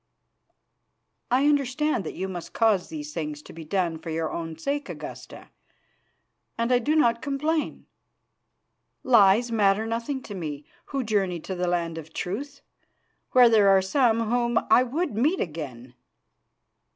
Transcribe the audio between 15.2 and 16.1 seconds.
again.